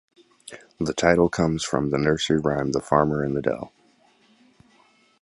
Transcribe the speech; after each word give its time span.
The 0.79 0.95
title 0.95 1.29
comes 1.29 1.63
from 1.63 1.91
the 1.91 1.99
nursery 1.99 2.39
rhyme 2.39 2.71
"The 2.71 2.81
Farmer 2.81 3.23
in 3.23 3.35
the 3.35 3.41
Dell". 3.43 3.71